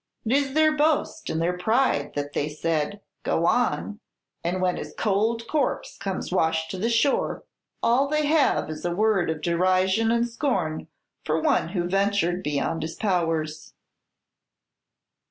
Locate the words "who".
11.69-11.87